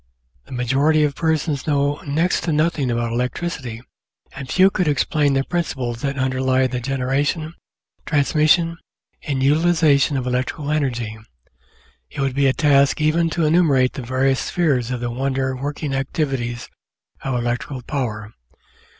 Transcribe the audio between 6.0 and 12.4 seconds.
that underlie the generation, transmission, and utilisation of electrical energy. It would